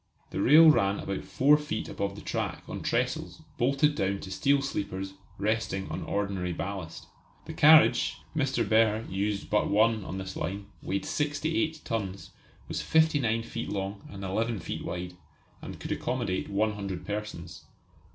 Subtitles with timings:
[0.31, 4.63] The rail ran about four feet above the track on trestles bolted down to steel
[4.63, 7.05] sleepers resting on ordinary ballast.
[7.45, 8.65] The carriage Mr.
[8.67, 12.31] Behr used but one on this line weighed 68 tons,
[12.67, 15.13] was 59 feet long and 11 feet wide,
[15.61, 17.65] and could accommodate one hundred persons.